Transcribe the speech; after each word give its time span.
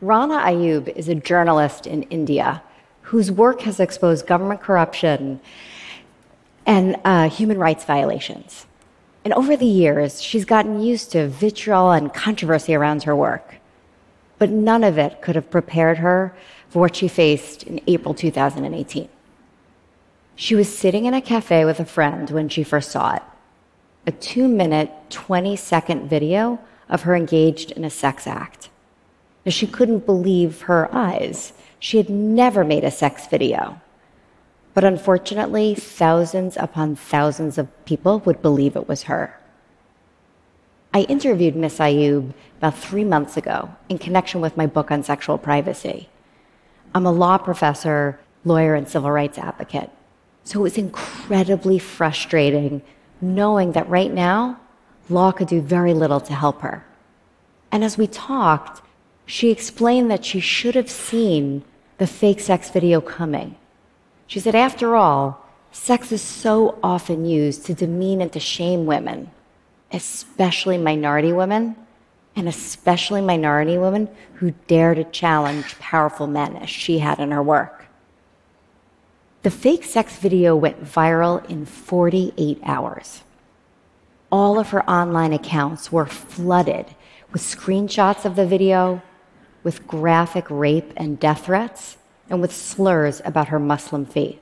Rana 0.00 0.38
Ayyub 0.38 0.88
is 0.96 1.08
a 1.08 1.14
journalist 1.14 1.86
in 1.86 2.04
India 2.04 2.62
whose 3.02 3.30
work 3.30 3.62
has 3.62 3.80
exposed 3.80 4.26
government 4.26 4.62
corruption 4.62 5.40
and 6.64 6.96
uh, 7.04 7.28
human 7.28 7.58
rights 7.58 7.84
violations. 7.84 8.66
And 9.24 9.34
over 9.34 9.56
the 9.56 9.66
years, 9.66 10.22
she's 10.22 10.46
gotten 10.46 10.80
used 10.80 11.12
to 11.12 11.28
vitriol 11.28 11.90
and 11.90 12.14
controversy 12.14 12.74
around 12.74 13.02
her 13.02 13.14
work. 13.14 13.56
But 14.38 14.48
none 14.48 14.84
of 14.84 14.96
it 14.96 15.20
could 15.20 15.34
have 15.34 15.50
prepared 15.50 15.98
her 15.98 16.34
for 16.70 16.78
what 16.78 16.96
she 16.96 17.06
faced 17.06 17.64
in 17.64 17.80
April 17.86 18.14
2018. 18.14 19.08
She 20.34 20.54
was 20.54 20.74
sitting 20.74 21.04
in 21.04 21.12
a 21.12 21.20
cafe 21.20 21.66
with 21.66 21.80
a 21.80 21.84
friend 21.84 22.30
when 22.30 22.48
she 22.48 22.62
first 22.62 22.90
saw 22.90 23.16
it 23.16 23.22
a 24.06 24.12
two 24.12 24.48
minute, 24.48 24.90
20 25.10 25.56
second 25.56 26.08
video 26.08 26.58
of 26.88 27.02
her 27.02 27.14
engaged 27.14 27.70
in 27.72 27.84
a 27.84 27.90
sex 27.90 28.26
act. 28.26 28.69
Now, 29.44 29.50
she 29.50 29.66
couldn't 29.66 30.06
believe 30.06 30.62
her 30.62 30.88
eyes. 30.94 31.52
She 31.78 31.96
had 31.96 32.10
never 32.10 32.64
made 32.64 32.84
a 32.84 32.90
sex 32.90 33.26
video. 33.26 33.80
But 34.74 34.84
unfortunately, 34.84 35.74
thousands 35.74 36.56
upon 36.56 36.96
thousands 36.96 37.58
of 37.58 37.84
people 37.84 38.20
would 38.20 38.42
believe 38.42 38.76
it 38.76 38.88
was 38.88 39.04
her. 39.04 39.38
I 40.92 41.02
interviewed 41.02 41.56
Miss 41.56 41.78
Ayyub 41.78 42.32
about 42.58 42.76
three 42.76 43.04
months 43.04 43.36
ago 43.36 43.70
in 43.88 43.98
connection 43.98 44.40
with 44.40 44.56
my 44.56 44.66
book 44.66 44.90
on 44.90 45.02
sexual 45.02 45.38
privacy. 45.38 46.08
I'm 46.94 47.06
a 47.06 47.12
law 47.12 47.38
professor, 47.38 48.18
lawyer, 48.44 48.74
and 48.74 48.88
civil 48.88 49.10
rights 49.10 49.38
advocate. 49.38 49.90
So 50.44 50.60
it 50.60 50.62
was 50.62 50.78
incredibly 50.78 51.78
frustrating 51.78 52.82
knowing 53.20 53.72
that 53.72 53.88
right 53.88 54.12
now, 54.12 54.58
law 55.08 55.30
could 55.30 55.48
do 55.48 55.60
very 55.60 55.94
little 55.94 56.20
to 56.20 56.34
help 56.34 56.62
her. 56.62 56.84
And 57.70 57.84
as 57.84 57.98
we 57.98 58.06
talked, 58.06 58.82
she 59.30 59.50
explained 59.50 60.10
that 60.10 60.24
she 60.24 60.40
should 60.40 60.74
have 60.74 60.90
seen 60.90 61.62
the 61.98 62.06
fake 62.06 62.40
sex 62.40 62.68
video 62.68 63.00
coming. 63.00 63.54
She 64.26 64.40
said, 64.40 64.56
after 64.56 64.96
all, 64.96 65.46
sex 65.70 66.10
is 66.10 66.20
so 66.20 66.80
often 66.82 67.24
used 67.24 67.64
to 67.66 67.74
demean 67.74 68.20
and 68.20 68.32
to 68.32 68.40
shame 68.40 68.86
women, 68.86 69.30
especially 69.92 70.78
minority 70.78 71.32
women, 71.32 71.76
and 72.34 72.48
especially 72.48 73.20
minority 73.20 73.78
women 73.78 74.08
who 74.34 74.50
dare 74.66 74.96
to 74.96 75.04
challenge 75.04 75.78
powerful 75.78 76.26
men 76.26 76.56
as 76.56 76.68
she 76.68 76.98
had 76.98 77.20
in 77.20 77.30
her 77.30 77.42
work. 77.42 77.86
The 79.42 79.50
fake 79.52 79.84
sex 79.84 80.16
video 80.16 80.56
went 80.56 80.84
viral 80.84 81.48
in 81.48 81.66
48 81.66 82.58
hours. 82.64 83.22
All 84.32 84.58
of 84.58 84.70
her 84.70 84.88
online 84.90 85.32
accounts 85.32 85.92
were 85.92 86.06
flooded 86.06 86.86
with 87.30 87.42
screenshots 87.42 88.24
of 88.24 88.34
the 88.34 88.44
video, 88.44 89.00
with 89.62 89.86
graphic 89.86 90.46
rape 90.48 90.92
and 90.96 91.20
death 91.20 91.46
threats, 91.46 91.98
and 92.28 92.40
with 92.40 92.52
slurs 92.52 93.20
about 93.24 93.48
her 93.48 93.58
Muslim 93.58 94.06
faith. 94.06 94.38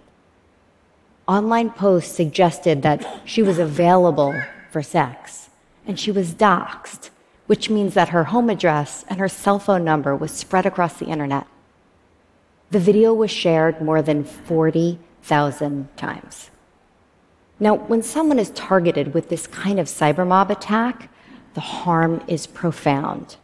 Online 1.26 1.70
posts 1.70 2.14
suggested 2.14 2.82
that 2.82 3.06
she 3.24 3.42
was 3.42 3.58
available 3.58 4.34
for 4.70 4.82
sex, 4.82 5.50
and 5.86 5.98
she 5.98 6.10
was 6.10 6.34
doxxed, 6.34 7.10
which 7.46 7.70
means 7.70 7.94
that 7.94 8.10
her 8.10 8.24
home 8.24 8.50
address 8.50 9.04
and 9.08 9.18
her 9.18 9.28
cell 9.28 9.58
phone 9.58 9.84
number 9.84 10.14
was 10.14 10.30
spread 10.30 10.66
across 10.66 10.98
the 10.98 11.06
internet. 11.06 11.46
The 12.70 12.78
video 12.78 13.14
was 13.14 13.30
shared 13.30 13.80
more 13.80 14.02
than 14.02 14.24
40,000 14.24 15.96
times. 15.96 16.50
Now, 17.58 17.74
when 17.74 18.02
someone 18.02 18.38
is 18.38 18.50
targeted 18.50 19.14
with 19.14 19.30
this 19.30 19.46
kind 19.46 19.80
of 19.80 19.86
cyber 19.86 20.26
mob 20.26 20.50
attack, 20.50 21.10
the 21.54 21.60
harm 21.60 22.22
is 22.28 22.46
profound. 22.46 23.36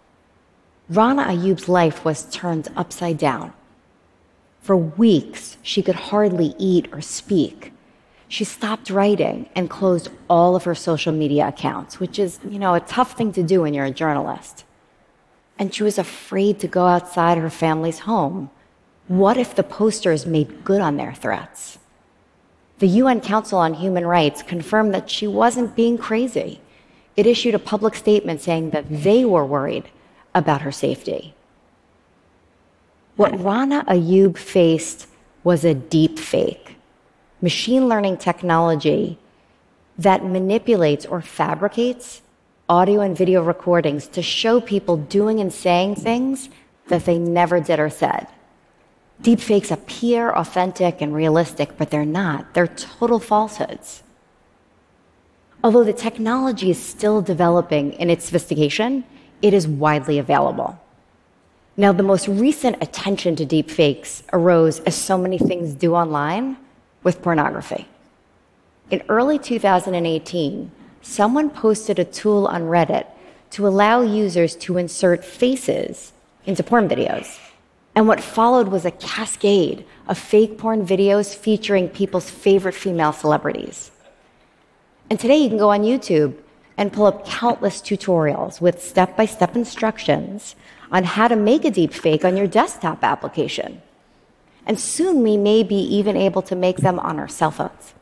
Rana 0.89 1.24
Ayyub's 1.24 1.68
life 1.68 2.05
was 2.05 2.24
turned 2.24 2.68
upside 2.77 3.18
down. 3.18 3.52
For 4.61 4.77
weeks, 4.77 5.56
she 5.62 5.83
could 5.83 5.95
hardly 5.95 6.55
eat 6.58 6.89
or 6.92 7.00
speak. 7.00 7.72
She 8.28 8.45
stopped 8.45 8.90
writing 8.90 9.48
and 9.55 9.70
closed 9.70 10.08
all 10.28 10.56
of 10.56 10.64
her 10.64 10.74
social 10.74 11.12
media 11.12 11.48
accounts, 11.48 12.00
which 12.00 12.18
is, 12.18 12.40
you 12.48 12.58
know, 12.58 12.74
a 12.74 12.80
tough 12.80 13.12
thing 13.12 13.33
to 13.33 13.42
do 13.42 13.62
when 13.62 13.74
you're 13.74 13.84
a 13.84 13.90
journalist. 13.90 14.64
And 15.58 15.74
she 15.74 15.83
was 15.83 15.98
afraid 15.98 16.58
to 16.61 16.68
go 16.68 16.86
outside 16.86 17.39
her 17.39 17.51
family's 17.51 18.01
home 18.01 18.51
what 19.06 19.36
if 19.36 19.55
the 19.55 19.62
posters 19.62 20.24
made 20.24 20.64
good 20.64 20.80
on 20.80 20.96
their 20.96 21.12
threats? 21.12 21.78
The 22.78 22.89
UN 22.89 23.20
Council 23.20 23.58
on 23.58 23.74
Human 23.74 24.06
Rights 24.06 24.42
confirmed 24.42 24.95
that 24.95 25.11
she 25.11 25.27
wasn't 25.27 25.77
being 25.77 25.98
crazy. 25.98 26.61
It 27.14 27.27
issued 27.27 27.55
a 27.55 27.58
public 27.58 27.95
statement 27.95 28.40
saying 28.40 28.70
that 28.70 28.86
they 28.89 29.27
were 29.27 29.45
worried 29.45 29.90
about 30.34 30.62
her 30.62 30.72
safety. 30.72 31.34
What 33.17 33.39
Rana 33.40 33.84
Ayyub 33.86 34.36
faced 34.36 35.06
was 35.45 35.64
a 35.64 35.74
deep 35.74 36.18
fake, 36.18 36.77
machine 37.40 37.89
learning 37.89 38.17
technology 38.17 39.18
that 39.96 40.24
manipulates 40.24 41.06
or 41.06 41.20
fabricates 41.20 42.22
audio 42.68 43.00
and 43.00 43.17
video 43.17 43.42
recordings 43.42 44.08
to 44.08 44.22
show 44.22 44.61
people 44.61 44.96
doing 44.96 45.39
and 45.40 45.52
saying 45.52 45.95
things 45.95 46.48
that 46.89 47.05
they 47.05 47.18
never 47.18 47.61
did 47.61 47.78
or 47.78 47.90
said. 47.90 48.27
Deepfakes 49.22 49.70
appear 49.70 50.30
authentic 50.30 51.01
and 51.01 51.14
realistic, 51.14 51.77
but 51.78 51.90
they're 51.90 52.05
not. 52.05 52.55
They're 52.55 52.66
total 52.66 53.20
falsehoods. 53.20 54.02
Although 55.62 55.84
the 55.84 55.92
technology 55.92 56.70
is 56.70 56.83
still 56.83 57.22
developing 57.22 57.92
in 57.95 58.11
its 58.11 58.24
sophistication, 58.27 59.05
it 59.44 59.52
is 59.52 59.68
widely 59.68 60.18
available. 60.18 60.80
Now, 61.77 61.92
the 61.92 62.02
most 62.02 62.28
recent 62.28 62.82
attention 62.82 63.36
to 63.36 63.44
deepfakes 63.44 64.22
arose, 64.32 64.80
as 64.80 64.94
so 64.94 65.18
many 65.18 65.36
things 65.36 65.74
do 65.74 65.94
online, 65.94 66.56
with 67.02 67.20
pornography. 67.20 67.86
In 68.90 69.02
early 69.10 69.38
2018, 69.38 70.70
someone 71.02 71.50
posted 71.50 71.98
a 71.98 72.06
tool 72.06 72.46
on 72.46 72.62
Reddit 72.62 73.06
to 73.50 73.66
allow 73.66 74.00
users 74.00 74.56
to 74.56 74.78
insert 74.78 75.22
faces 75.22 76.14
into 76.46 76.62
porn 76.62 76.88
videos. 76.88 77.38
And 77.94 78.08
what 78.08 78.22
followed 78.22 78.68
was 78.68 78.86
a 78.86 78.92
cascade 78.92 79.84
of 80.08 80.16
fake 80.16 80.56
porn 80.56 80.86
videos 80.86 81.34
featuring 81.34 81.90
people's 81.90 82.30
favorite 82.30 82.74
female 82.74 83.12
celebrities. 83.12 83.90
And 85.10 85.20
today 85.20 85.36
you 85.36 85.50
can 85.50 85.58
go 85.58 85.68
on 85.68 85.83
YouTube 85.83 86.38
and 86.77 86.92
pull 86.92 87.07
up 87.07 87.27
countless 87.27 87.80
tutorials 87.80 88.61
with 88.61 88.83
step 88.83 89.17
by 89.17 89.27
step 89.27 89.55
instructions 89.55 90.57
on 90.90 91.05
how 91.05 91.29
to 91.29 91.36
make 91.36 91.64
a 91.64 91.70
deep 91.70 91.92
fake 91.92 92.24
on 92.24 92.36
your 92.36 92.46
desktop 92.46 93.02
application. 93.05 93.80
And 94.67 94.79
soon 94.79 95.23
we 95.23 95.36
may 95.36 95.63
be 95.63 95.77
even 95.77 96.17
able 96.17 96.42
to 96.42 96.57
make 96.57 96.79
them 96.79 96.98
on 96.98 97.18
our 97.18 97.29
cell 97.29 97.51
phones. 97.51 97.95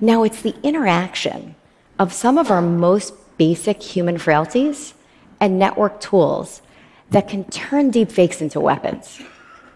Now 0.00 0.22
it's 0.24 0.42
the 0.42 0.54
interaction 0.62 1.54
of 1.98 2.12
some 2.12 2.36
of 2.36 2.50
our 2.50 2.62
most 2.62 3.14
basic 3.38 3.82
human 3.82 4.18
frailties 4.18 4.94
and 5.40 5.58
network 5.58 6.00
tools 6.00 6.62
that 7.10 7.28
can 7.28 7.44
turn 7.44 7.90
deepfakes 7.90 8.40
into 8.40 8.60
weapons. 8.60 9.20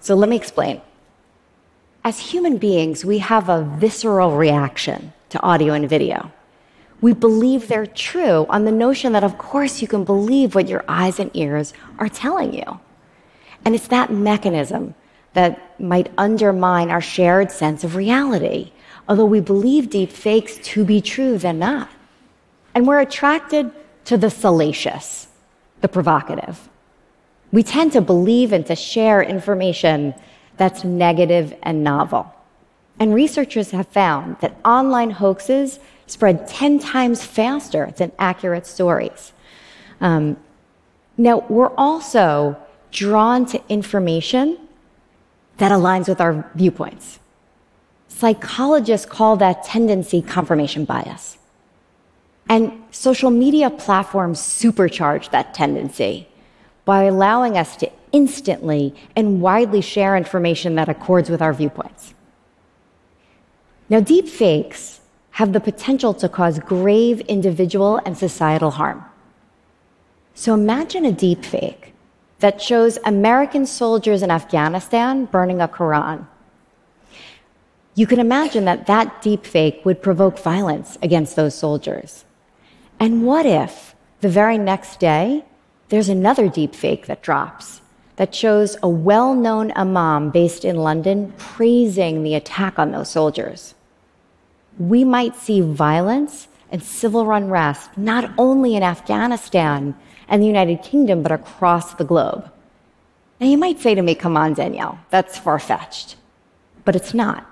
So 0.01 0.15
let 0.15 0.29
me 0.29 0.37
explain. 0.37 0.81
As 2.03 2.19
human 2.19 2.57
beings, 2.57 3.05
we 3.05 3.19
have 3.19 3.49
a 3.49 3.63
visceral 3.63 4.37
reaction 4.37 5.13
to 5.31 5.41
audio 5.41 5.75
and 5.75 5.89
video. 5.89 6.33
We 7.01 7.15
believe 7.15 7.69
they're 7.69 7.87
true 7.87 8.47
on 8.49 8.65
the 8.65 8.73
notion 8.73 9.13
that, 9.13 9.25
of 9.25 9.39
course, 9.39 9.81
you 9.81 9.89
can 9.89 10.05
believe 10.05 10.55
what 10.55 10.69
your 10.69 10.85
eyes 10.87 11.19
and 11.19 11.31
ears 11.35 11.73
are 11.99 12.09
telling 12.09 12.53
you. 12.53 12.81
And 13.65 13.75
it's 13.75 13.89
that 13.89 14.13
mechanism 14.13 14.95
that 15.33 15.81
might 15.81 16.13
undermine 16.19 16.91
our 16.91 17.01
shared 17.01 17.51
sense 17.51 17.85
of 17.85 17.97
reality. 17.97 18.73
Although 19.09 19.27
we 19.27 19.41
believe 19.41 19.91
deep 19.91 20.11
fakes 20.11 20.59
to 20.59 20.85
be 20.85 21.01
true, 21.01 21.39
they're 21.39 21.53
not. 21.53 21.89
And 22.75 22.87
we're 22.87 23.01
attracted 23.01 23.73
to 24.05 24.17
the 24.17 24.31
salacious, 24.31 25.29
the 25.81 25.89
provocative. 25.89 26.69
We 27.53 27.63
tend 27.63 27.93
to 27.93 28.01
believe 28.01 28.53
and 28.53 28.65
to 28.67 28.77
share 28.77 29.23
information 29.23 30.15
that's 30.57 30.85
negative 30.85 31.55
and 31.63 31.83
novel. 31.83 32.33
And 32.99 33.15
researchers 33.15 33.71
have 33.71 33.89
found 33.89 34.37
that 34.41 34.59
online 34.65 35.11
hoaxes 35.11 35.81
spread 36.11 36.47
10 36.49 36.79
times 36.81 37.25
faster 37.25 37.93
than 37.97 38.13
accurate 38.19 38.67
stories. 38.67 39.33
Um, 40.01 40.37
now, 41.17 41.45
we're 41.49 41.75
also 41.77 42.57
drawn 42.91 43.47
to 43.47 43.63
information 43.69 44.59
that 45.59 45.71
aligns 45.71 46.09
with 46.09 46.21
our 46.21 46.51
viewpoints. 46.55 47.21
Psychologists 48.09 49.07
call 49.07 49.37
that 49.37 49.63
tendency 49.65 50.23
confirmation 50.23 50.85
bias. 50.85 51.39
And 52.49 52.83
social 52.91 53.31
media 53.31 53.71
platforms 53.71 54.41
supercharge 54.41 55.31
that 55.31 55.55
tendency 55.55 56.27
by 56.85 57.05
allowing 57.05 57.57
us 57.57 57.77
to 57.77 57.91
instantly 58.13 58.95
and 59.15 59.41
widely 59.41 59.81
share 59.81 60.17
information 60.17 60.75
that 60.75 60.89
accords 60.89 61.31
with 61.31 61.41
our 61.41 61.53
viewpoints. 61.53 62.15
Now, 63.89 64.01
deep 64.01 64.29
fakes 64.29 65.00
have 65.41 65.55
the 65.55 65.69
potential 65.73 66.13
to 66.13 66.29
cause 66.29 66.59
grave 66.59 67.19
individual 67.23 67.99
and 68.05 68.15
societal 68.19 68.73
harm. 68.73 69.03
So 70.35 70.53
imagine 70.53 71.07
a 71.07 71.13
deep 71.13 71.47
fake 71.47 71.95
that 72.41 72.61
shows 72.61 72.99
American 73.07 73.65
soldiers 73.65 74.23
in 74.23 74.31
Afghanistan 74.31 75.25
burning 75.25 75.63
a 75.63 75.67
Quran. 75.67 76.27
You 77.95 78.07
can 78.07 78.21
imagine 78.21 78.67
that 78.67 78.87
that 78.87 79.23
deepfake 79.23 79.83
would 79.87 80.03
provoke 80.03 80.39
violence 80.39 80.99
against 81.03 81.37
those 81.37 81.55
soldiers. 81.55 82.27
And 82.99 83.25
what 83.25 83.47
if 83.47 83.95
the 84.21 84.29
very 84.29 84.59
next 84.59 85.01
day 85.01 85.47
there's 85.89 86.11
another 86.11 86.51
deepfake 86.51 87.07
that 87.07 87.23
drops 87.23 87.81
that 88.17 88.35
shows 88.35 88.77
a 88.83 88.91
well 88.91 89.35
known 89.35 89.73
imam 89.75 90.29
based 90.29 90.67
in 90.67 90.77
London 90.77 91.33
praising 91.39 92.25
the 92.25 92.35
attack 92.35 92.79
on 92.79 92.93
those 92.93 93.09
soldiers? 93.09 93.75
We 94.79 95.05
might 95.05 95.37
see 95.37 95.61
violence 95.61 96.49
and 96.71 96.83
civil 96.83 97.31
unrest 97.31 97.97
not 97.97 98.31
only 98.39 98.77
in 98.77 98.83
Afghanistan 98.83 99.95
and 100.29 100.43
the 100.43 100.47
United 100.47 100.83
Kingdom, 100.83 101.23
but 101.23 101.33
across 101.33 101.95
the 101.95 102.05
globe. 102.05 102.51
Now, 103.41 103.47
you 103.47 103.59
might 103.59 103.81
say 103.81 103.95
to 103.95 104.03
me, 104.03 104.15
come 104.15 104.37
on, 104.37 104.55
Danielle, 104.55 104.99
that's 105.11 105.39
far 105.39 105.59
fetched. 105.59 106.17
But 106.85 106.95
it's 106.95 107.15
not. 107.15 107.47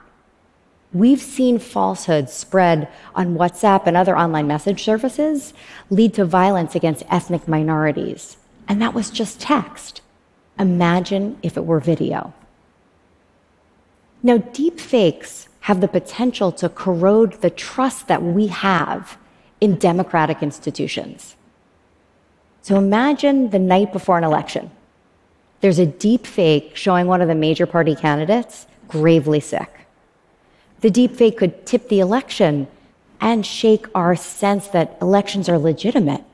We've 0.93 1.21
seen 1.21 1.59
falsehoods 1.59 2.33
spread 2.33 2.89
on 3.15 3.37
WhatsApp 3.37 3.87
and 3.87 3.97
other 3.97 4.17
online 4.17 4.47
message 4.47 4.83
services 4.83 5.53
lead 5.91 6.15
to 6.15 6.25
violence 6.25 6.75
against 6.75 7.05
ethnic 7.11 7.47
minorities. 7.47 8.39
And 8.67 8.81
that 8.81 8.95
was 8.95 9.11
just 9.11 9.41
text. 9.41 10.01
Imagine 10.59 11.39
if 11.43 11.57
it 11.57 11.67
were 11.67 11.81
video. 11.81 12.33
Now, 14.23 14.39
deep 14.39 14.81
fakes 14.81 15.48
have 15.69 15.83
the 15.83 15.89
potential 16.01 16.51
to 16.51 16.67
corrode 16.67 17.35
the 17.43 17.51
trust 17.51 18.09
that 18.09 18.23
we 18.23 18.47
have 18.47 19.19
in 19.61 19.77
democratic 19.77 20.43
institutions. 20.43 21.37
So 22.63 22.77
imagine 22.77 23.51
the 23.51 23.59
night 23.59 23.93
before 23.93 24.17
an 24.17 24.25
election. 24.25 24.71
There's 25.61 25.79
a 25.79 25.85
deep 25.85 26.27
fake 26.27 26.75
showing 26.75 27.07
one 27.07 27.21
of 27.21 27.29
the 27.29 27.35
major 27.35 27.67
party 27.67 27.95
candidates 27.95 28.67
gravely 28.89 29.41
sick. 29.41 29.71
The 30.81 30.89
deepfake 30.89 31.37
could 31.37 31.67
tip 31.67 31.91
the 31.91 32.01
election 32.01 32.67
and 33.21 33.45
shake 33.45 33.85
our 33.95 34.17
sense 34.17 34.69
that 34.69 34.97
elections 35.03 35.51
are 35.51 35.59
legitimate. 35.59 36.25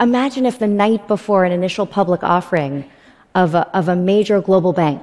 Imagine 0.00 0.46
if 0.46 0.58
the 0.58 0.68
night 0.68 1.06
before 1.06 1.44
an 1.44 1.52
initial 1.52 1.84
public 1.84 2.22
offering 2.22 2.90
of 3.34 3.54
a, 3.54 3.68
of 3.76 3.90
a 3.90 3.96
major 3.96 4.40
global 4.40 4.72
bank, 4.72 5.02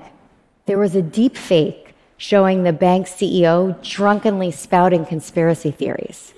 there 0.65 0.79
was 0.79 0.95
a 0.95 1.03
deep 1.03 1.37
fake 1.37 1.88
showing 2.19 2.63
the 2.63 2.73
bank's 2.73 3.11
CEO 3.11 3.81
drunkenly 3.81 4.51
spouting 4.51 5.05
conspiracy 5.05 5.71
theories. 5.71 6.33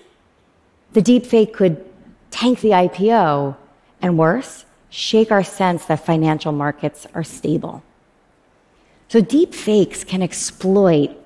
The 0.94 1.02
deep 1.02 1.26
fake 1.26 1.54
could 1.54 1.84
tank 2.30 2.62
the 2.62 2.70
IPO 2.70 3.58
and 4.00 4.18
worse, 4.18 4.66
shake 4.90 5.32
our 5.32 5.44
sense 5.44 5.86
that 5.86 6.06
financial 6.06 6.52
markets 6.52 7.08
are 7.16 7.24
stable. 7.24 7.82
So 9.08 9.22
deepfakes 9.22 10.06
can 10.06 10.22
exploit 10.22 11.18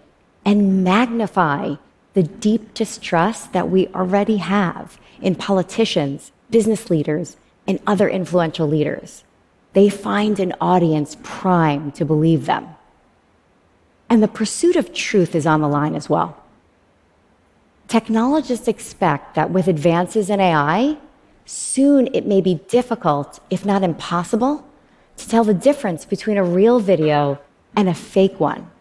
and 0.46 0.84
magnify 0.84 1.76
the 2.14 2.24
deep 2.24 2.74
distrust 2.74 3.52
that 3.52 3.70
we 3.70 3.90
already 3.90 4.38
have 4.38 4.98
in 5.22 5.36
politicians, 5.36 6.32
business 6.50 6.90
leaders, 6.90 7.36
and 7.68 7.80
other 7.86 8.08
influential 8.08 8.68
leaders. 8.68 9.26
They 9.74 9.90
find 9.90 10.40
an 10.40 10.54
audience 10.62 11.18
primed 11.24 11.96
to 11.96 12.06
believe 12.06 12.46
them. 12.46 12.75
And 14.16 14.24
the 14.24 14.30
pursuit 14.30 14.78
of 14.78 14.94
truth 14.94 15.36
is 15.36 15.46
on 15.46 15.60
the 15.60 15.68
line 15.68 15.94
as 15.94 16.10
well. 16.10 16.42
Technologists 17.90 18.70
expect 18.70 19.36
that 19.36 19.52
with 19.52 19.68
advances 19.68 20.30
in 20.30 20.40
AI, 20.40 20.96
soon 21.46 22.08
it 22.14 22.26
may 22.26 22.40
be 22.40 22.62
difficult, 22.70 23.42
if 23.50 23.66
not 23.66 23.84
impossible, 23.84 24.66
to 25.18 25.28
tell 25.28 25.44
the 25.44 25.54
difference 25.54 26.06
between 26.06 26.38
a 26.38 26.46
real 26.46 26.80
video 26.80 27.40
and 27.76 27.90
a 27.90 27.94
fake 27.94 28.40
one. 28.40 28.72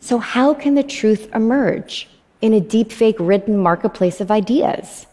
So, 0.00 0.18
how 0.18 0.52
can 0.52 0.74
the 0.74 0.82
truth 0.82 1.32
emerge 1.32 2.08
in 2.40 2.52
a 2.52 2.60
deepfake 2.60 3.20
ridden 3.20 3.56
marketplace 3.56 4.20
of 4.20 4.32
ideas? 4.32 5.06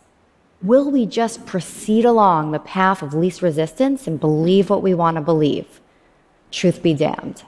Will 0.64 0.90
we 0.90 1.06
just 1.06 1.46
proceed 1.46 2.06
along 2.06 2.50
the 2.50 2.66
path 2.78 3.04
of 3.04 3.14
least 3.14 3.44
resistance 3.44 4.08
and 4.08 4.20
believe 4.20 4.72
what 4.72 4.82
we 4.82 4.96
want 4.96 5.18
to 5.18 5.22
believe? 5.22 5.80
Truth 6.50 6.82
be 6.82 6.96
damned. 6.96 7.44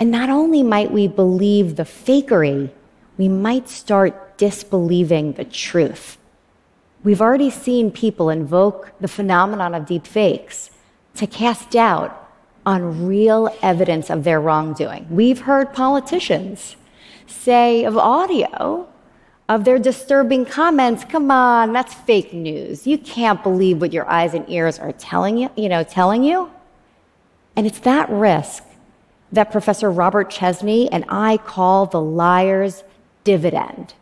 And 0.00 0.10
not 0.10 0.30
only 0.30 0.62
might 0.62 0.90
we 0.90 1.06
believe 1.06 1.76
the 1.76 1.82
fakery, 1.82 2.70
we 3.18 3.28
might 3.28 3.68
start 3.68 4.38
disbelieving 4.38 5.34
the 5.34 5.44
truth. 5.44 6.16
We've 7.04 7.20
already 7.20 7.50
seen 7.50 7.90
people 7.90 8.30
invoke 8.30 8.92
the 8.98 9.08
phenomenon 9.08 9.74
of 9.74 9.84
deep 9.84 10.06
fakes 10.06 10.70
to 11.16 11.26
cast 11.26 11.70
doubt 11.70 12.16
on 12.64 13.06
real 13.06 13.54
evidence 13.62 14.08
of 14.10 14.24
their 14.24 14.40
wrongdoing. 14.40 15.06
We've 15.10 15.40
heard 15.40 15.74
politicians 15.74 16.76
say 17.26 17.84
of 17.84 17.96
audio 17.96 18.88
of 19.50 19.64
their 19.64 19.78
disturbing 19.78 20.46
comments, 20.46 21.04
come 21.04 21.30
on, 21.30 21.72
that's 21.72 21.92
fake 21.92 22.32
news. 22.32 22.86
You 22.86 22.96
can't 22.96 23.42
believe 23.42 23.80
what 23.80 23.92
your 23.92 24.08
eyes 24.08 24.32
and 24.32 24.48
ears 24.48 24.78
are 24.78 24.92
telling 24.92 25.36
you, 25.36 25.50
you 25.56 25.68
know, 25.68 25.82
telling 25.82 26.22
you. 26.22 26.50
And 27.56 27.66
it's 27.66 27.80
that 27.80 28.08
risk 28.08 28.62
that 29.32 29.52
Professor 29.52 29.90
Robert 29.90 30.30
Chesney 30.30 30.90
and 30.90 31.04
I 31.08 31.36
call 31.36 31.86
the 31.86 32.00
liar's 32.00 32.82
dividend. 33.24 33.94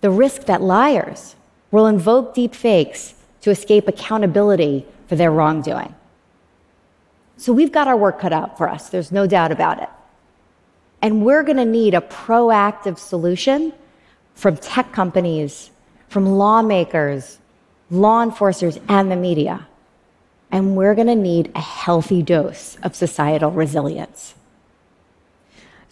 The 0.00 0.10
risk 0.10 0.44
that 0.44 0.62
liars 0.62 1.36
will 1.70 1.86
invoke 1.86 2.34
deep 2.34 2.54
fakes 2.54 3.14
to 3.42 3.50
escape 3.50 3.88
accountability 3.88 4.86
for 5.08 5.16
their 5.16 5.30
wrongdoing. 5.30 5.94
So 7.36 7.52
we've 7.52 7.72
got 7.72 7.86
our 7.86 7.96
work 7.96 8.20
cut 8.20 8.32
out 8.32 8.56
for 8.56 8.68
us. 8.68 8.88
There's 8.88 9.12
no 9.12 9.26
doubt 9.26 9.52
about 9.52 9.82
it. 9.82 9.88
And 11.02 11.24
we're 11.24 11.42
going 11.42 11.58
to 11.58 11.64
need 11.64 11.94
a 11.94 12.00
proactive 12.00 12.98
solution 12.98 13.72
from 14.34 14.56
tech 14.56 14.92
companies, 14.92 15.70
from 16.08 16.26
lawmakers, 16.26 17.38
law 17.90 18.22
enforcers, 18.22 18.78
and 18.88 19.10
the 19.10 19.16
media. 19.16 19.66
And 20.50 20.76
we're 20.76 20.94
going 20.94 21.06
to 21.08 21.14
need 21.14 21.52
a 21.54 21.60
healthy 21.60 22.22
dose 22.22 22.76
of 22.82 22.96
societal 22.96 23.50
resilience. 23.50 24.34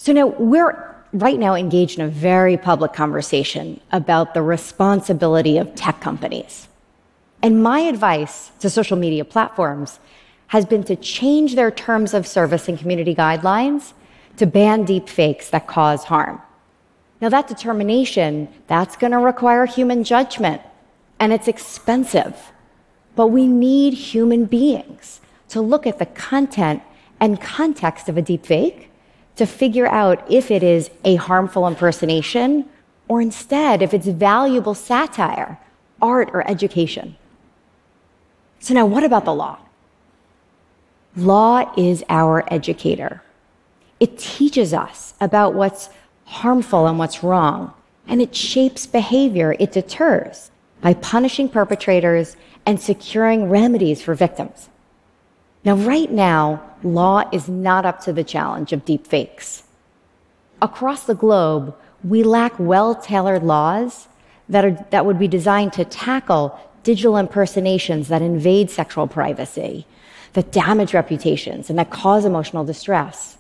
So 0.05 0.13
now 0.13 0.27
we're 0.27 0.95
right 1.15 1.39
now 1.39 1.55
engaged 1.55 1.99
in 1.99 2.05
a 2.05 2.11
very 2.11 2.59
public 2.59 2.93
conversation 2.93 3.81
about 3.91 4.35
the 4.35 4.43
responsibility 4.43 5.57
of 5.57 5.75
tech 5.77 6.03
companies. 6.03 6.69
And 7.41 7.63
my 7.63 7.81
advice 7.81 8.51
to 8.61 8.69
social 8.69 8.99
media 8.99 9.25
platforms 9.25 9.99
has 10.49 10.67
been 10.67 10.85
to 10.85 10.97
change 10.97 11.55
their 11.55 11.71
terms 11.71 12.13
of 12.13 12.27
service 12.27 12.69
and 12.69 12.79
community 12.79 13.15
guidelines 13.15 13.95
to 14.37 14.45
ban 14.45 14.85
deep 14.85 15.09
fakes 15.09 15.49
that 15.49 15.67
cause 15.67 16.05
harm. 16.05 16.39
Now, 17.23 17.31
that 17.31 17.49
determination, 17.49 18.49
that's 18.67 18.99
going 18.99 19.13
to 19.13 19.19
require 19.19 19.65
human 19.65 20.05
judgment, 20.05 20.61
and 21.19 21.33
it's 21.33 21.49
expensive. 21.49 22.53
But 23.17 23.29
we 23.29 23.47
need 23.47 23.95
human 23.95 24.45
beings 24.45 25.23
to 25.49 25.63
look 25.63 25.87
at 25.87 25.99
the 25.99 26.05
content 26.05 26.83
and 27.21 27.41
context 27.41 28.11
of 28.11 28.19
a 28.19 28.23
deep 28.23 28.45
fake 28.45 28.91
to 29.37 29.47
figure 29.47 29.87
out 29.87 30.25
if 30.31 30.51
it 30.51 30.63
is 30.63 30.91
a 31.05 31.17
harmful 31.17 31.67
impersonation 31.67 32.69
or 33.09 33.21
instead 33.21 33.83
if 33.83 33.93
it's 33.93 34.07
valuable 34.07 34.75
satire, 34.75 35.59
art, 36.01 36.31
or 36.33 36.49
education. 36.49 37.17
So, 38.61 38.75
now 38.75 38.87
what 38.87 39.05
about 39.05 39.25
the 39.25 39.35
law? 39.35 39.59
Law 41.17 41.73
is 41.77 42.03
our 42.09 42.45
educator. 42.53 43.23
It 44.01 44.19
teaches 44.19 44.75
us 44.75 45.15
about 45.21 45.55
what's 45.55 45.91
harmful 46.25 46.87
and 46.87 46.99
what's 46.99 47.23
wrong, 47.23 47.73
and 48.09 48.21
it 48.21 48.35
shapes 48.35 48.87
behavior. 48.87 49.55
It 49.59 49.73
deters 49.73 50.51
by 50.81 50.95
punishing 50.95 51.49
perpetrators 51.49 52.37
and 52.67 52.81
securing 52.81 53.49
remedies 53.49 54.03
for 54.03 54.15
victims. 54.15 54.69
Now, 55.65 55.75
right 55.75 56.11
now, 56.11 56.63
law 56.83 57.29
is 57.33 57.49
not 57.49 57.87
up 57.87 58.01
to 58.03 58.13
the 58.13 58.25
challenge 58.25 58.73
of 58.73 58.85
deep 58.85 59.07
fakes. 59.07 59.63
Across 60.61 61.05
the 61.05 61.15
globe, 61.15 61.75
we 62.03 62.23
lack 62.23 62.59
well 62.59 62.95
tailored 62.95 63.43
laws 63.43 64.09
that, 64.49 64.65
are, 64.65 64.87
that 64.91 65.07
would 65.07 65.19
be 65.19 65.29
designed 65.29 65.73
to 65.75 65.85
tackle 65.85 66.59
digital 66.83 67.17
impersonations 67.17 68.09
that 68.09 68.21
invade 68.21 68.71
sexual 68.71 69.07
privacy 69.07 69.87
that 70.35 70.53
damage 70.53 70.93
reputations 70.93 71.71
and 71.71 71.79
that 71.79 71.91
cause 71.91 72.25
emotional 72.25 72.65
distress. 72.65 73.39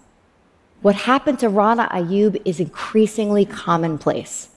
What 0.81 0.95
happened 0.95 1.40
to 1.40 1.49
Rana 1.49 1.88
Ayyub 1.93 2.40
is 2.45 2.61
increasingly 2.61 3.45
commonplace. 3.45 4.49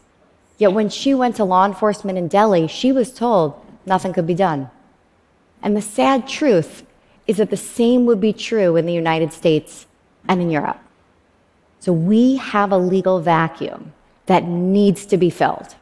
Yet 0.58 0.74
when 0.74 0.90
she 0.90 1.14
went 1.14 1.36
to 1.36 1.44
law 1.44 1.66
enforcement 1.66 2.18
in 2.18 2.28
Delhi, 2.28 2.68
she 2.68 2.92
was 2.92 3.12
told 3.12 3.60
nothing 3.86 4.14
could 4.14 4.28
be 4.28 4.34
done. 4.34 4.70
And 5.62 5.76
the 5.76 5.82
sad 5.82 6.28
truth 6.28 6.84
is 7.27 7.38
that 7.38 7.50
the 7.50 7.57
same 7.57 8.05
would 8.05 8.22
be 8.22 8.34
true 8.34 8.75
in 8.75 8.86
the 8.86 8.93
United 8.93 9.34
States 9.34 9.86
and 10.27 10.41
in 10.41 10.50
Europe. 10.50 10.79
So 11.79 11.93
we 11.93 12.38
have 12.38 12.72
a 12.72 12.77
legal 12.77 13.19
vacuum 13.19 13.93
that 14.25 14.43
needs 14.46 15.05
to 15.07 15.17
be 15.17 15.29
filled. 15.29 15.75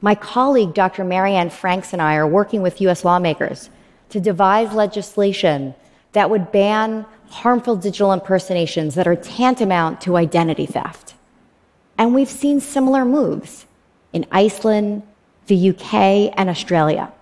My 0.00 0.14
colleague, 0.14 0.74
Dr. 0.74 1.04
Mary 1.04 1.34
Anne 1.34 1.50
Franks, 1.50 1.92
and 1.92 2.00
I 2.00 2.16
are 2.16 2.26
working 2.26 2.62
with 2.62 2.80
US 2.80 3.04
lawmakers 3.04 3.70
to 4.10 4.20
devise 4.20 4.72
legislation 4.72 5.74
that 6.12 6.30
would 6.30 6.52
ban 6.52 7.04
harmful 7.30 7.76
digital 7.76 8.12
impersonations 8.12 8.94
that 8.94 9.06
are 9.06 9.16
tantamount 9.16 10.00
to 10.00 10.16
identity 10.16 10.66
theft. 10.66 11.14
And 11.98 12.14
we've 12.14 12.28
seen 12.30 12.60
similar 12.60 13.04
moves 13.04 13.66
in 14.12 14.24
Iceland, 14.30 15.02
the 15.46 15.70
UK, 15.70 16.32
and 16.36 16.48
Australia. 16.48 17.12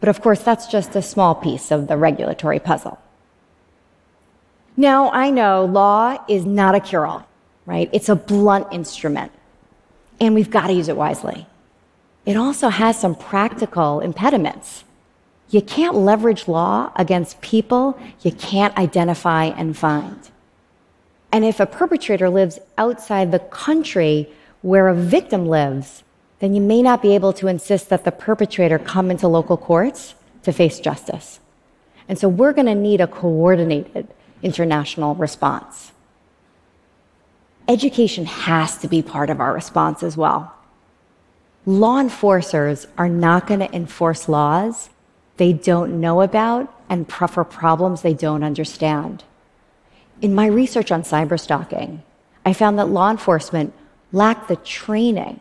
But 0.00 0.08
of 0.08 0.20
course, 0.22 0.40
that's 0.40 0.66
just 0.66 0.96
a 0.96 1.02
small 1.02 1.34
piece 1.34 1.70
of 1.70 1.86
the 1.86 1.96
regulatory 1.96 2.58
puzzle. 2.58 2.98
Now, 4.76 5.10
I 5.10 5.30
know 5.30 5.64
law 5.66 6.24
is 6.26 6.46
not 6.46 6.74
a 6.74 6.80
cure 6.80 7.06
all, 7.06 7.26
right? 7.66 7.90
It's 7.92 8.08
a 8.08 8.16
blunt 8.16 8.68
instrument, 8.72 9.30
and 10.18 10.34
we've 10.34 10.50
got 10.50 10.68
to 10.68 10.72
use 10.72 10.88
it 10.88 10.96
wisely. 10.96 11.46
It 12.24 12.36
also 12.36 12.68
has 12.68 12.98
some 12.98 13.14
practical 13.14 14.00
impediments. 14.00 14.84
You 15.50 15.60
can't 15.60 15.96
leverage 15.96 16.48
law 16.48 16.92
against 16.96 17.40
people 17.40 17.98
you 18.22 18.32
can't 18.32 18.76
identify 18.78 19.46
and 19.46 19.76
find. 19.76 20.30
And 21.32 21.44
if 21.44 21.60
a 21.60 21.66
perpetrator 21.66 22.30
lives 22.30 22.58
outside 22.78 23.32
the 23.32 23.38
country 23.38 24.28
where 24.62 24.88
a 24.88 24.94
victim 24.94 25.46
lives, 25.46 26.02
then 26.40 26.54
you 26.54 26.60
may 26.60 26.82
not 26.82 27.02
be 27.02 27.14
able 27.14 27.32
to 27.34 27.48
insist 27.48 27.88
that 27.90 28.04
the 28.04 28.10
perpetrator 28.10 28.78
come 28.78 29.10
into 29.10 29.28
local 29.28 29.56
courts 29.56 30.14
to 30.42 30.52
face 30.52 30.80
justice. 30.80 31.38
And 32.08 32.18
so 32.18 32.28
we're 32.28 32.52
going 32.52 32.66
to 32.66 32.74
need 32.74 33.00
a 33.00 33.06
coordinated 33.06 34.08
international 34.42 35.14
response. 35.14 35.92
Education 37.68 38.24
has 38.24 38.78
to 38.78 38.88
be 38.88 39.02
part 39.02 39.30
of 39.30 39.40
our 39.40 39.52
response 39.52 40.02
as 40.02 40.16
well. 40.16 40.54
Law 41.66 42.00
enforcers 42.00 42.86
are 42.96 43.08
not 43.08 43.46
going 43.46 43.60
to 43.60 43.72
enforce 43.74 44.28
laws 44.28 44.90
they 45.36 45.52
don't 45.54 46.00
know 46.00 46.20
about 46.20 46.70
and 46.88 47.10
for 47.10 47.44
problems 47.44 48.02
they 48.02 48.12
don't 48.12 48.42
understand. 48.42 49.24
In 50.20 50.34
my 50.34 50.46
research 50.46 50.92
on 50.92 51.02
cyberstalking, 51.02 52.00
I 52.44 52.52
found 52.52 52.78
that 52.78 52.88
law 52.88 53.10
enforcement 53.10 53.72
lacked 54.12 54.48
the 54.48 54.56
training 54.56 55.40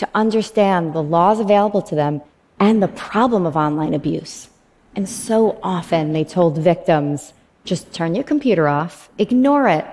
to 0.00 0.08
understand 0.14 0.94
the 0.94 1.02
laws 1.02 1.40
available 1.40 1.82
to 1.82 1.94
them 1.94 2.22
and 2.58 2.82
the 2.82 2.88
problem 2.88 3.44
of 3.44 3.54
online 3.54 3.92
abuse. 3.92 4.48
And 4.96 5.06
so 5.06 5.58
often 5.62 6.14
they 6.14 6.24
told 6.24 6.56
victims, 6.56 7.34
just 7.64 7.92
turn 7.92 8.14
your 8.14 8.24
computer 8.24 8.66
off, 8.66 9.10
ignore 9.18 9.68
it, 9.68 9.84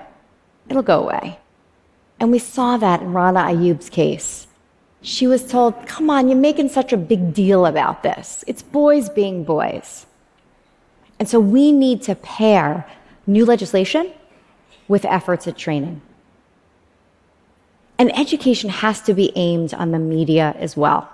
it'll 0.70 0.82
go 0.82 1.04
away. 1.04 1.40
And 2.22 2.32
we 2.32 2.40
saw 2.40 2.78
that 2.78 3.02
in 3.02 3.12
Rana 3.12 3.42
Ayyub's 3.42 3.90
case. 3.90 4.48
She 5.02 5.28
was 5.28 5.46
told, 5.46 5.86
come 5.86 6.10
on, 6.10 6.30
you're 6.30 6.38
making 6.38 6.70
such 6.70 6.94
a 6.94 6.98
big 6.98 7.34
deal 7.34 7.66
about 7.66 8.02
this. 8.02 8.46
It's 8.48 8.64
boys 8.64 9.10
being 9.10 9.44
boys. 9.44 10.06
And 11.20 11.28
so 11.28 11.38
we 11.40 11.74
need 11.74 12.02
to 12.04 12.16
pair 12.16 12.90
new 13.28 13.46
legislation 13.46 14.14
with 14.88 15.04
efforts 15.04 15.48
at 15.48 15.58
training. 15.58 16.02
And 18.00 18.16
education 18.18 18.70
has 18.70 19.01
to 19.01 19.13
be 19.13 19.32
aimed 19.36 19.74
on 19.74 19.92
the 19.92 20.00
media 20.00 20.56
as 20.60 20.77
well. 20.77 21.10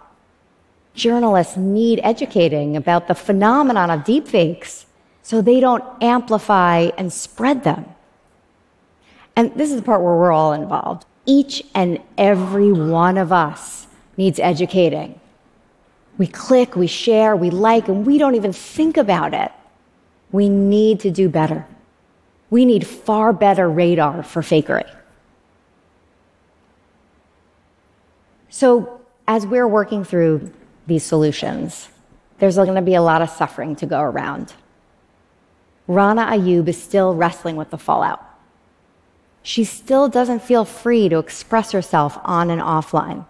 Journalists 0.94 1.58
need 1.58 2.00
educating 2.04 2.76
about 2.76 3.08
the 3.08 3.16
phenomenon 3.16 3.90
of 3.90 4.02
deepfakes 4.02 4.86
so 5.24 5.42
they 5.42 5.60
don't 5.60 5.84
amplify 6.02 6.90
and 6.98 7.12
spread 7.12 7.64
them. 7.64 7.86
And 9.36 9.54
this 9.56 9.72
is 9.72 9.78
the 9.78 9.82
part 9.82 10.02
where 10.02 10.16
we're 10.16 10.32
all 10.32 10.54
involved. 10.54 11.06
Each 11.26 11.64
and 11.74 12.00
every 12.18 12.72
one 12.72 13.18
of 13.18 13.32
us 13.32 13.88
needs 14.18 14.40
educating. 14.40 15.20
We 16.18 16.28
click, 16.28 16.76
we 16.76 16.88
share, 16.88 17.36
we 17.36 17.50
like, 17.50 17.88
and 17.88 18.06
we 18.06 18.18
don't 18.18 18.36
even 18.36 18.54
think 18.54 18.98
about 18.98 19.34
it. 19.34 19.52
We 20.32 20.50
need 20.50 21.00
to 21.00 21.12
do 21.12 21.30
better. 21.30 21.66
We 22.50 22.66
need 22.66 22.86
far 22.86 23.34
better 23.34 23.68
radar 23.70 24.22
for 24.22 24.42
fakery. 24.42 24.90
So, 28.54 29.02
as 29.28 29.48
we're 29.48 29.68
working 29.68 30.04
through 30.04 30.52
these 30.86 31.04
solutions, 31.04 31.90
there's 32.38 32.58
going 32.58 32.76
to 32.76 32.84
be 32.84 32.94
a 32.94 33.02
lot 33.02 33.24
of 33.24 33.32
suffering 33.32 33.76
to 33.78 33.88
go 33.88 34.00
around. 34.00 34.54
Rana 35.88 36.28
Ayyub 36.28 36.68
is 36.68 36.80
still 36.80 37.16
wrestling 37.16 37.56
with 37.56 37.72
the 37.72 37.80
fallout. 37.80 38.24
She 39.42 39.64
still 39.64 40.08
doesn't 40.08 40.44
feel 40.44 40.66
free 40.66 41.10
to 41.10 41.18
express 41.18 41.72
herself 41.72 42.20
on 42.24 42.52
and 42.52 42.62
offline. 42.62 43.26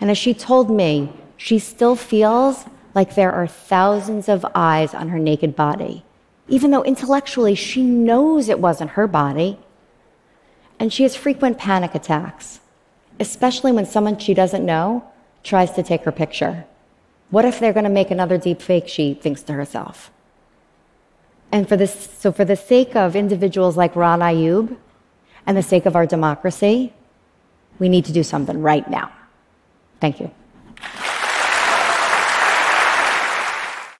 And 0.00 0.10
as 0.10 0.18
she 0.18 0.34
told 0.34 0.68
me, 0.68 1.12
she 1.36 1.60
still 1.60 1.94
feels 1.94 2.64
like 2.96 3.14
there 3.14 3.32
are 3.32 3.46
thousands 3.46 4.28
of 4.28 4.44
eyes 4.52 4.94
on 4.94 5.10
her 5.10 5.20
naked 5.20 5.54
body 5.54 6.02
even 6.48 6.70
though 6.70 6.82
intellectually 6.82 7.54
she 7.54 7.82
knows 7.82 8.48
it 8.48 8.58
wasn't 8.58 8.90
her 8.92 9.06
body. 9.06 9.58
And 10.80 10.92
she 10.92 11.02
has 11.02 11.14
frequent 11.14 11.58
panic 11.58 11.94
attacks, 11.94 12.60
especially 13.20 13.72
when 13.72 13.86
someone 13.86 14.18
she 14.18 14.34
doesn't 14.34 14.64
know 14.64 15.04
tries 15.42 15.72
to 15.72 15.82
take 15.82 16.02
her 16.02 16.12
picture. 16.12 16.64
What 17.30 17.44
if 17.44 17.60
they're 17.60 17.72
going 17.72 17.84
to 17.84 17.90
make 17.90 18.10
another 18.10 18.38
deep 18.38 18.62
fake, 18.62 18.88
she 18.88 19.14
thinks 19.14 19.42
to 19.42 19.52
herself. 19.52 20.10
And 21.50 21.68
for 21.68 21.76
this, 21.76 22.10
so 22.18 22.32
for 22.32 22.44
the 22.44 22.56
sake 22.56 22.94
of 22.94 23.16
individuals 23.16 23.76
like 23.76 23.96
Rana 23.96 24.26
Ayyub 24.26 24.76
and 25.46 25.56
the 25.56 25.62
sake 25.62 25.86
of 25.86 25.96
our 25.96 26.06
democracy, 26.06 26.92
we 27.78 27.88
need 27.88 28.04
to 28.06 28.12
do 28.12 28.22
something 28.22 28.60
right 28.60 28.88
now. 28.90 29.10
Thank 30.00 30.20
you. 30.20 30.30